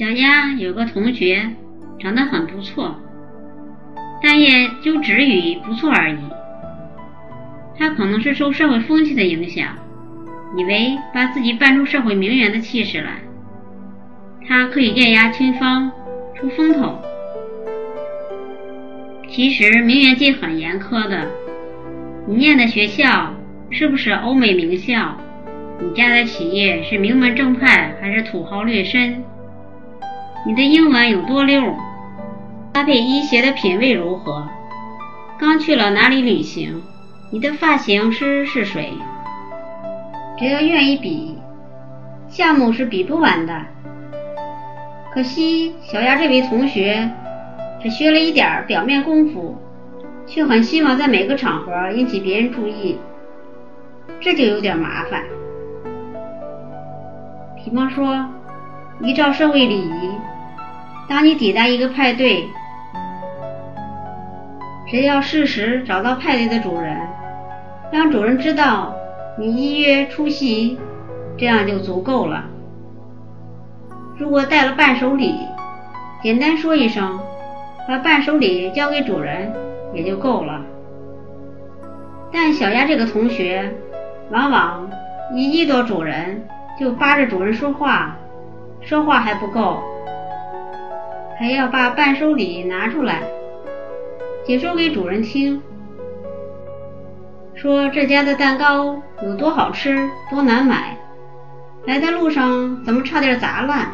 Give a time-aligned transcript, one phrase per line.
[0.00, 1.50] 小丫有个同学
[1.98, 2.96] 长得很不错，
[4.22, 6.16] 但也就止于不错而已。
[7.78, 9.76] 他可能是受社会风气的影响，
[10.56, 13.10] 以为把自己扮出社会名媛的气势来，
[14.48, 15.92] 他可以艳压群芳，
[16.34, 16.98] 出风头。
[19.28, 21.28] 其实名媛界很严苛的，
[22.26, 23.34] 你念的学校
[23.68, 25.14] 是不是欧美名校？
[25.78, 29.16] 你家的企业是名门正派还是土豪劣绅？
[30.46, 31.62] 你的英文有多溜？
[32.72, 34.48] 搭配医鞋的品味如何？
[35.38, 36.82] 刚去了哪里旅行？
[37.30, 38.90] 你的发型师是谁？
[40.38, 41.36] 只要愿意比，
[42.28, 43.52] 项目是比不完的。
[45.12, 47.10] 可惜小丫这位同学
[47.82, 49.58] 只学了一点表面功夫，
[50.26, 52.98] 却很希望在每个场合引起别人注意，
[54.20, 55.22] 这就有点麻烦。
[57.62, 58.24] 比方说，
[59.02, 60.10] 依照社会礼仪。
[61.08, 62.46] 当你抵达一个派对，
[64.88, 66.96] 只要适时找到派对的主人，
[67.90, 68.94] 让主人知道
[69.38, 70.78] 你依约出席，
[71.38, 72.44] 这样就足够了。
[74.18, 75.34] 如果带了伴手礼，
[76.22, 77.18] 简单说一声，
[77.88, 79.52] 把伴手礼交给主人
[79.94, 80.60] 也就够了。
[82.30, 83.74] 但小鸭这个同学，
[84.30, 84.88] 往往
[85.34, 86.46] 一遇到主人
[86.78, 88.16] 就扒着主人说话，
[88.82, 89.82] 说话还不够。
[91.38, 93.22] 还要把伴手礼拿出来，
[94.44, 95.62] 解说给主人听，
[97.54, 100.98] 说这家的蛋糕有多好吃，多难买，
[101.86, 103.88] 来的路上怎么差点砸烂，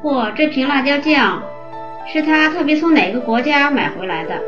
[0.00, 1.42] 或这瓶辣椒酱
[2.06, 4.40] 是他特别从哪个国家买回来的，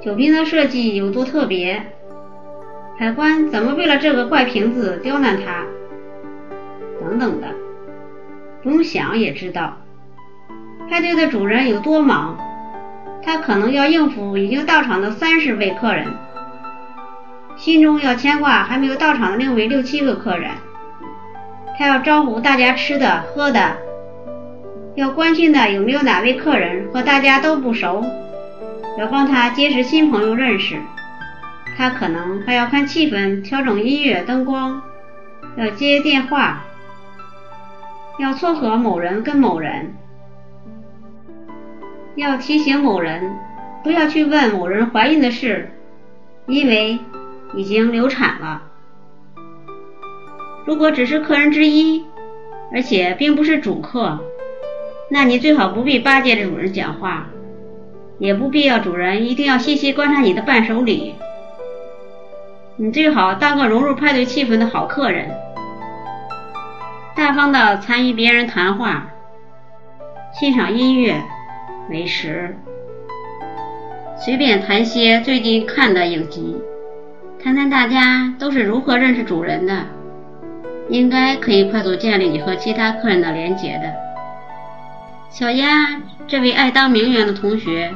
[0.00, 1.80] 酒瓶的设计有多特别，
[2.98, 5.64] 海关怎么为了这个怪瓶子刁难他，
[7.10, 7.48] 等等的。
[8.62, 9.78] 不用想也知道，
[10.88, 12.38] 派对的主人有多忙，
[13.24, 16.06] 他可能要应付已经到场的三十位客人，
[17.56, 20.50] 心中要牵挂还没有到场的另外六七个客人，
[21.78, 23.76] 他要招呼大家吃的喝的，
[24.94, 28.04] 要关心的有没有哪位客人和大家都不熟，
[28.98, 30.76] 要帮他结识新朋友认识，
[31.78, 34.82] 他可能还要看气氛，调整音乐灯光，
[35.56, 36.62] 要接电话。
[38.20, 39.94] 要撮合某人跟某人，
[42.16, 43.34] 要提醒某人
[43.82, 45.70] 不要去问某人怀孕的事，
[46.46, 46.98] 因为
[47.54, 48.62] 已经流产了。
[50.66, 52.04] 如果只是客人之一，
[52.70, 54.18] 而且并不是主客，
[55.10, 57.26] 那你最好不必巴结着主人讲话，
[58.18, 61.14] 也不必要主人一定要细细观察你的伴手礼。
[62.76, 65.30] 你最好当个融入派对气氛的好客人。
[67.30, 69.06] 大方的参与别人谈话，
[70.32, 71.14] 欣赏音乐、
[71.88, 72.56] 美食，
[74.16, 76.60] 随便谈些最近看的影集，
[77.40, 79.86] 谈谈大家都是如何认识主人的，
[80.88, 83.94] 应该可以快速建立你和其他客人的连结的。
[85.28, 87.92] 小鸭这位爱当名媛的同学，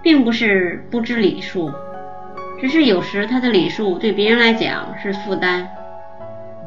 [0.00, 1.72] 并不是不知礼数，
[2.60, 5.68] 只是有时他的礼数对别人来讲是负担。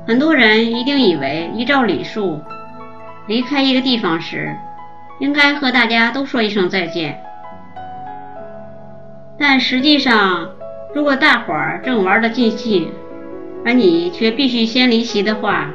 [0.08, 2.40] 很多人一定以为，依照礼数，
[3.26, 4.56] 离开一个地方时，
[5.20, 7.20] 应该和大家都说一声再见。
[9.40, 10.52] 但实际上，
[10.94, 12.92] 如果大伙儿正玩得尽兴，
[13.66, 15.72] 而你却必须先离席的话，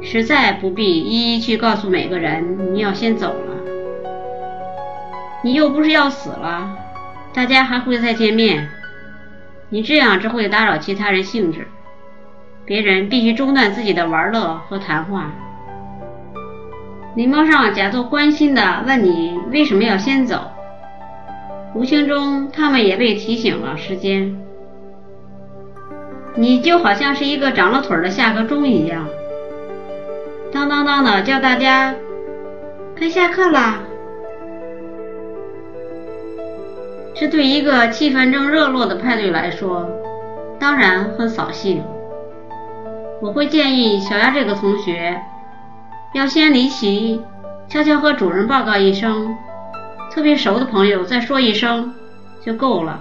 [0.00, 3.54] 实在不必一一去告诉每个人你要先走了。
[5.44, 6.78] 你又不是要死了，
[7.34, 8.70] 大家还会再见面，
[9.68, 11.68] 你这样只会打扰其他人兴致。
[12.68, 15.30] 别人必须中断自己的玩乐和谈话，
[17.16, 20.38] 礼貌上假作关心的问你为什么要先走，
[21.74, 24.38] 无形中他们也被提醒了时间。
[26.34, 29.08] 你就好像是一个长了腿的下课钟一样，
[30.52, 31.94] 当当当的叫大家
[32.94, 33.78] 该下课啦。
[37.14, 39.88] 这对一个气氛正热络的派对来说，
[40.58, 41.82] 当然很扫兴。
[43.20, 45.20] 我会建议小丫这个同学
[46.14, 47.20] 要先离席，
[47.68, 49.36] 悄悄和主人报告一声，
[50.10, 51.94] 特别熟的朋友再说一声
[52.40, 53.00] 就够了。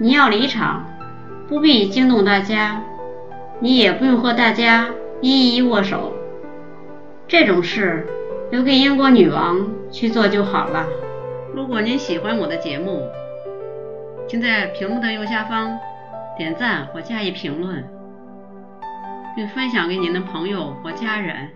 [0.00, 0.84] 你要离场，
[1.48, 2.82] 不必惊动大家，
[3.60, 4.88] 你也不用和大家
[5.20, 6.12] 一一握手，
[7.26, 8.06] 这种事
[8.50, 10.86] 留给英国女王去做就好了。
[11.54, 13.08] 如果您喜欢我的节目，
[14.28, 15.78] 请在屏幕的右下方
[16.36, 17.97] 点赞或加以评论。
[19.38, 21.48] 并分享给您的朋友或家人。